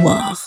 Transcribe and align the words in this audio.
لواغ 0.00 0.38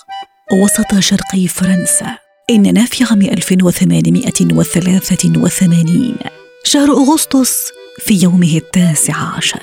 وسط 0.51 0.99
شرقي 0.99 1.47
فرنسا 1.47 2.17
إننا 2.49 2.85
في 2.85 3.03
عام 3.03 3.21
1883 3.21 6.15
شهر 6.63 6.91
أغسطس 6.91 7.57
في 7.99 8.23
يومه 8.23 8.57
التاسع 8.57 9.15
عشر. 9.37 9.59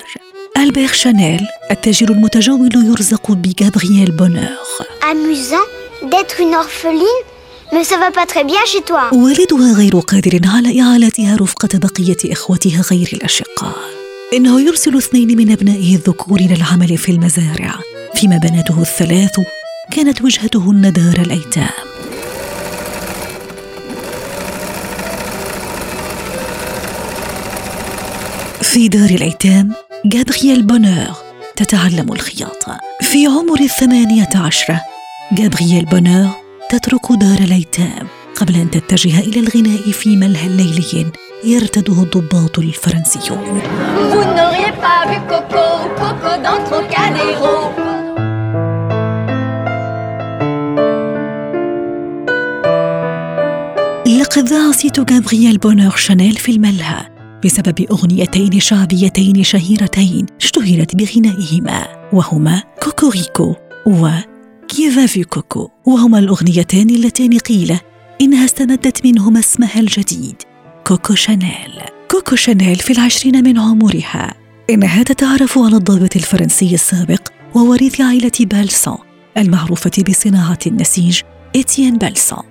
ألبير 0.56 0.92
شانيل 0.92 1.40
التاجر 1.70 2.10
المتجول 2.10 2.70
يرزق 2.74 3.32
بجابرييل 3.32 4.10
بونور. 4.10 4.48
Amusant 5.12 5.66
d'être 6.10 6.40
une 6.40 6.54
orpheline, 6.54 7.24
mais 7.72 7.84
ça 7.84 7.96
va 8.02 8.10
pas 8.10 8.26
très 8.32 8.44
bien 8.44 8.64
chez 8.66 8.82
toi. 8.82 9.12
والدها 9.12 9.72
غير 9.72 9.98
قادر 9.98 10.40
على 10.44 10.80
إعالتها 10.80 11.36
رفقة 11.36 11.78
بقية 11.78 12.32
إخوتها 12.32 12.82
غير 12.90 13.08
الأشقاء. 13.12 13.76
إنه 14.34 14.60
يرسل 14.60 14.96
اثنين 14.96 15.36
من 15.36 15.50
أبنائه 15.50 15.94
الذكور 15.94 16.40
للعمل 16.40 16.98
في 16.98 17.12
المزارع 17.12 17.74
فيما 18.14 18.36
بناته 18.36 18.80
الثلاث 18.80 19.40
كانت 19.90 20.22
وجهتهن 20.22 20.92
دار 20.92 21.26
الأيتام. 21.26 21.68
في 28.62 28.88
دار 28.88 29.10
الأيتام 29.10 29.72
جابرييل 30.04 30.62
بونور 30.62 31.16
تتعلم 31.56 32.12
الخياطة 32.12 32.80
في 33.00 33.26
عمر 33.26 33.60
الثمانية 33.60 34.28
عشرة 34.34 34.80
جابرييل 35.32 35.84
بونور 35.84 36.30
تترك 36.70 37.12
دار 37.12 37.38
الأيتام 37.38 38.06
قبل 38.36 38.54
أن 38.54 38.70
تتجه 38.70 39.20
إلى 39.20 39.40
الغناء 39.40 39.90
في 39.90 40.16
ملهى 40.16 40.48
ليلي 40.48 41.06
يرتده 41.44 42.02
الضباط 42.02 42.58
الفرنسيون. 42.58 43.62
صيت 54.72 55.00
جابرييل 55.00 55.58
بونور 55.58 55.96
شانيل 55.96 56.34
في 56.34 56.52
الملهى 56.52 57.10
بسبب 57.44 57.86
أغنيتين 57.90 58.60
شعبيتين 58.60 59.44
شهيرتين 59.44 60.26
اشتهرت 60.40 60.96
بغنائهما 60.96 61.86
وهما 62.12 62.62
كوكوريكو 62.82 63.54
و 63.86 64.08
كيفا 64.68 65.06
في 65.06 65.24
كوكو. 65.24 65.70
وهما 65.86 66.18
الأغنيتان 66.18 66.90
اللتان 66.90 67.38
قيل 67.38 67.76
إنها 68.20 68.44
استمدت 68.44 69.06
منهما 69.06 69.40
اسمها 69.40 69.80
الجديد 69.80 70.42
كوكو 70.86 71.14
شانيل. 71.14 71.80
كوكو 72.10 72.36
شانيل 72.36 72.76
في 72.76 72.92
العشرين 72.92 73.44
من 73.44 73.58
عمرها. 73.58 74.34
إنها 74.70 75.02
تتعرف 75.02 75.58
على 75.58 75.76
الضابط 75.76 76.16
الفرنسي 76.16 76.74
السابق 76.74 77.28
ووريث 77.54 78.00
عائلة 78.00 78.32
بالسون 78.40 78.98
المعروفة 79.36 80.04
بصناعة 80.08 80.58
النسيج 80.66 81.20
إتيان 81.56 81.98
بالسون. 81.98 82.49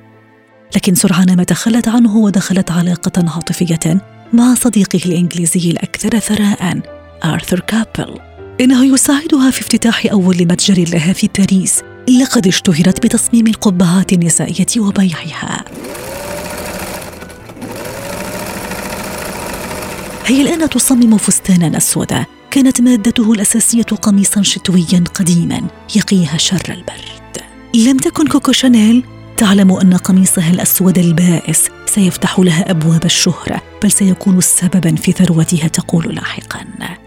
لكن 0.76 0.96
سرعان 0.96 1.38
ما 1.38 1.44
تخلت 1.44 1.88
عنه 1.88 2.18
ودخلت 2.18 2.72
علاقة 2.72 3.26
عاطفية 3.36 4.02
مع 4.34 4.56
صديقه 4.56 5.00
الإنجليزي 5.06 5.72
الأكثر 5.72 6.20
ثراء 6.20 6.82
آرثر 7.26 7.60
كابل. 7.60 8.20
إنه 8.62 8.94
يساعدها 8.94 9.52
في 9.52 9.62
افتتاح 9.62 10.06
أول 10.12 10.36
متجر 10.36 10.90
لها 10.94 11.14
في 11.14 11.30
باريس 11.38 11.82
لقد 12.22 12.48
اشتهرت 12.48 13.06
بتصميم 13.06 13.48
القبعات 13.48 14.14
النسائية 14.14 14.66
وبيعها. 14.78 15.66
هي 20.26 20.42
الآن 20.42 20.70
تصمم 20.70 21.18
فستانا 21.18 21.78
أسودا 21.78 22.26
كانت 22.52 22.82
مادته 22.82 23.34
الأساسية 23.34 23.84
قميصا 23.84 24.42
شتويا 24.42 25.04
قديما 25.14 25.62
يقيها 25.96 26.38
شر 26.38 26.62
البرد. 26.70 27.44
لم 27.76 27.98
تكن 27.98 28.28
كوكو 28.28 28.52
شانيل 28.52 29.04
تعلم 29.40 29.72
أن 29.72 29.94
قميصها 29.94 30.50
الأسود 30.50 30.98
البائس 30.98 31.70
سيفتح 31.86 32.40
لها 32.40 32.72
أبواب 32.72 33.06
الشهرة 33.06 33.62
بل 33.84 33.92
سيكون 33.92 34.42
سببا 34.42 34.96
في 34.96 35.12
ثروتها 35.12 35.68
تقول 35.68 36.16
لاحقا. 36.16 36.66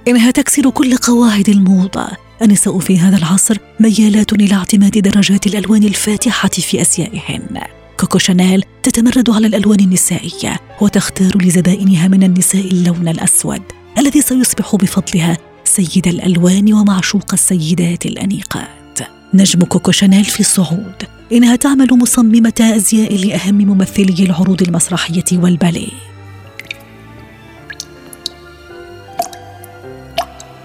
إنها 0.08 0.30
تكسر 0.30 0.70
كل 0.70 0.96
قواعد 0.96 1.48
الموضة. 1.48 2.08
النساء 2.42 2.78
في 2.78 2.98
هذا 2.98 3.16
العصر 3.16 3.56
ميالات 3.80 4.32
إلى 4.32 4.54
اعتماد 4.54 4.98
درجات 4.98 5.46
الألوان 5.46 5.84
الفاتحة 5.84 6.48
في 6.48 6.80
أزيائهن 6.80 7.60
كوكو 8.00 8.18
شانيل 8.18 8.64
تتمرد 8.82 9.30
على 9.30 9.46
الألوان 9.46 9.80
النسائية 9.80 10.56
وتختار 10.80 11.42
لزبائنها 11.42 12.08
من 12.08 12.22
النساء 12.22 12.66
اللون 12.66 13.08
الأسود 13.08 13.62
الذي 13.98 14.22
سيصبح 14.22 14.76
بفضلها 14.76 15.36
سيد 15.64 16.08
الألوان 16.08 16.72
ومعشوق 16.72 17.32
السيدات 17.32 18.06
الأنيقات. 18.06 18.98
نجم 19.34 19.60
كوكو 19.60 19.90
شانيل 19.90 20.24
في 20.24 20.40
الصعود 20.40 21.21
إنها 21.32 21.56
تعمل 21.56 21.88
مصممة 21.90 22.52
أزياء 22.60 23.16
لأهم 23.16 23.54
ممثلي 23.54 24.24
العروض 24.24 24.62
المسرحية 24.62 25.24
والباليه 25.32 25.92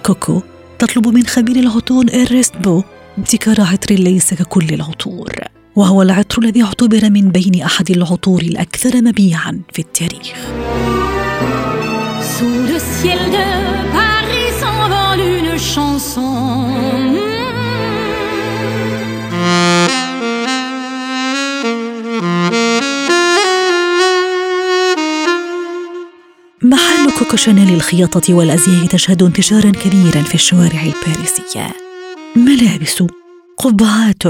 كوكو 0.05 0.41
تطلب 0.79 1.07
من 1.07 1.25
خبير 1.25 1.55
العطور 1.55 2.05
إرنست 2.13 2.57
بو 2.57 2.83
ابتكار 3.17 3.61
عطر 3.61 3.95
ليس 3.95 4.33
ككل 4.33 4.73
العطور 4.73 5.31
وهو 5.75 6.01
العطر 6.01 6.41
الذي 6.41 6.63
اعتبر 6.63 7.09
من 7.09 7.29
بين 7.29 7.61
أحد 7.61 7.91
العطور 7.91 8.41
الأكثر 8.41 9.01
مبيعا 9.01 9.61
في 9.73 9.79
التاريخ 9.79 10.33
Sous 12.37 12.59
le 12.71 12.77
ciel 12.97 13.21
de 13.37 13.45
Paris 13.97 14.49
s'envole 14.61 15.21
une 15.39 15.57
chanson. 15.73 17.16
محل 26.63 27.11
كوكو 27.19 27.37
شانيل 27.37 27.73
للخياطة 27.73 28.33
والأزياء 28.33 28.85
تشهد 28.85 29.23
انتشارا 29.23 29.71
كبيرا 29.71 30.21
في 30.21 30.35
الشوارع 30.35 30.81
الباريسية. 30.81 31.71
ملابس 32.35 33.03
قبعات 33.57 34.23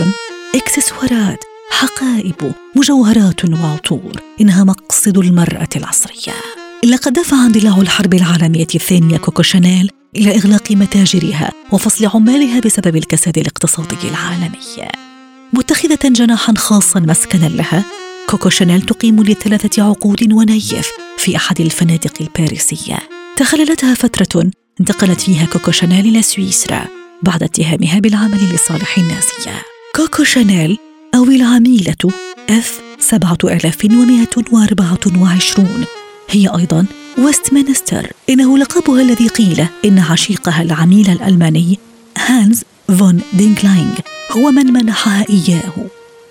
إكسسوارات 0.55 1.43
حقائب 1.71 2.53
مجوهرات 2.75 3.45
وعطور. 3.45 4.21
إنها 4.41 4.63
مقصد 4.63 5.17
المرأة 5.17 5.69
العصرية. 5.75 6.33
لقد 6.83 7.13
دفع 7.13 7.45
اندلاع 7.45 7.77
الحرب 7.77 8.13
العالمية 8.13 8.67
الثانية 8.75 9.17
كوكو 9.17 9.41
شانيل 9.41 9.91
إلى 10.15 10.35
إغلاق 10.35 10.71
متاجرها 10.71 11.51
وفصل 11.71 12.05
عمالها 12.05 12.59
بسبب 12.59 12.95
الكساد 12.95 13.37
الاقتصادي 13.37 14.09
العالمي. 14.09 14.89
متخذة 15.53 15.99
جناحا 16.03 16.53
خاصا 16.57 16.99
مسكنا 16.99 17.47
لها 17.47 17.83
كوكو 18.29 18.49
شانيل 18.49 18.81
تقيم 18.81 19.23
لثلاثة 19.23 19.83
عقود 19.83 20.33
ونيف 20.33 20.89
في 21.17 21.35
أحد 21.35 21.61
الفنادق 21.61 22.13
الباريسية. 22.21 22.97
تخللتها 23.37 23.93
فترة 23.93 24.51
انتقلت 24.79 25.21
فيها 25.21 25.45
كوكو 25.45 25.71
شانيل 25.71 26.05
إلى 26.05 26.21
سويسرا 26.21 26.85
بعد 27.23 27.43
اتهامها 27.43 27.99
بالعمل 27.99 28.53
لصالح 28.53 28.97
النازية 28.97 29.61
كوكو 29.95 30.23
شانيل 30.23 30.77
أو 31.15 31.23
العميلة 31.23 32.11
F 32.49 32.81
7124 32.99 35.85
هي 36.29 36.47
أيضا 36.47 36.85
ويستمنستر 37.17 38.11
إنه 38.29 38.57
لقبها 38.57 39.01
الذي 39.01 39.27
قيل 39.27 39.65
إن 39.85 39.99
عشيقها 39.99 40.61
العميل 40.61 41.09
الألماني 41.09 41.79
هانز 42.17 42.63
فون 42.87 43.21
دينكلاغ 43.33 43.95
هو 44.31 44.51
من 44.51 44.73
منحها 44.73 45.25
إياه 45.29 45.73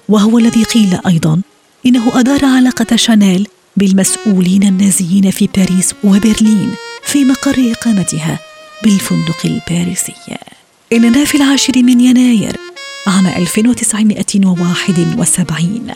وهو 0.09 0.39
الذي 0.39 0.65
قيل 0.65 0.99
أيضا 1.07 1.41
إنه 1.87 2.21
أدار 2.21 2.45
علاقة 2.45 2.97
شانيل 2.97 3.49
بالمسؤولين 3.77 4.63
النازيين 4.63 5.31
في 5.31 5.49
باريس 5.57 5.95
وبرلين 6.05 6.75
في 7.05 7.25
مقر 7.25 7.73
إقامتها 7.73 8.39
بالفندق 8.83 9.37
الباريسي. 9.45 10.13
إننا 10.93 11.25
في 11.25 11.37
العاشر 11.37 11.83
من 11.83 12.01
يناير 12.01 12.57
عام 13.07 13.27
1971 13.27 15.95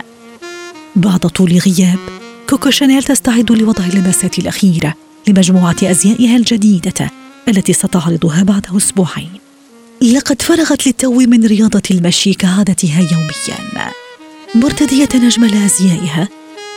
بعد 0.96 1.20
طول 1.20 1.58
غياب 1.58 1.98
كوكو 2.48 2.70
شانيل 2.70 3.02
تستعد 3.02 3.52
لوضع 3.52 3.84
اللباسات 3.84 4.38
الأخيرة 4.38 4.94
لمجموعة 5.28 5.76
أزيائها 5.82 6.36
الجديدة 6.36 7.10
التي 7.48 7.72
ستعرضها 7.72 8.42
بعد 8.42 8.66
أسبوعين. 8.76 9.30
لقد 10.02 10.42
فرغت 10.42 10.86
للتو 10.86 11.18
من 11.18 11.46
رياضة 11.46 11.82
المشي 11.90 12.34
كعادتها 12.34 13.00
يوميا. 13.00 13.99
مرتدية 14.54 15.08
أجمل 15.14 15.54
أزيائها 15.54 16.28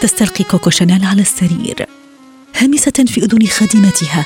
تستلقي 0.01 0.43
كوكو 0.43 0.69
شانيل 0.69 1.05
على 1.05 1.21
السرير. 1.21 1.85
هامسة 2.57 2.91
في 3.07 3.21
أذن 3.21 3.47
خادمتها 3.47 4.25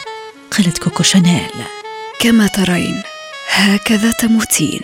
قالت 0.58 0.78
كوكو 0.78 1.04
شانيل. 1.04 1.52
كما 2.20 2.48
ترين 2.48 3.02
هكذا 3.52 4.12
تموتين. 4.12 4.82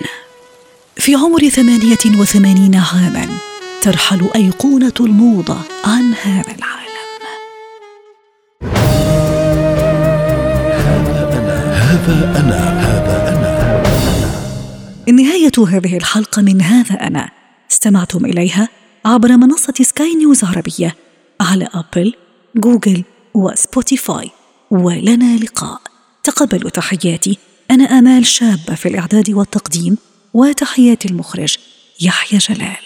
في 0.96 1.16
عمر 1.16 1.50
ثمانية 1.50 2.20
وثمانين 2.20 2.76
عاما 2.76 3.28
ترحل 3.82 4.30
أيقونة 4.36 4.94
الموضة 5.00 5.58
عن 5.86 6.14
هذا 6.24 6.56
العالم. 6.56 6.84
هذا 11.74 12.40
أنا 12.40 12.82
هذا 12.82 13.30
أنا. 13.30 15.12
نهاية 15.12 15.52
هذه 15.68 15.98
الحلقة 15.98 16.42
من 16.42 16.62
هذا 16.62 16.96
أنا. 16.96 17.43
استمعتم 17.74 18.26
إليها 18.26 18.70
عبر 19.06 19.38
منصة 19.38 19.74
سكاي 19.82 20.16
نيوز 20.16 20.44
عربية 20.44 20.96
على 21.42 21.70
أبل، 21.74 22.14
جوجل 22.56 23.04
وسبوتيفاي 23.34 24.32
ولنا 24.72 25.38
لقاء. 25.38 25.82
تقبلوا 26.24 26.70
تحياتي. 26.70 27.38
أنا 27.72 27.84
آمال 27.84 28.26
شابة 28.26 28.76
في 28.76 28.90
الإعداد 28.90 29.30
والتقديم 29.30 29.98
وتحيات 30.34 31.06
المخرج 31.06 31.58
يحيى 32.02 32.40
جلال. 32.40 32.86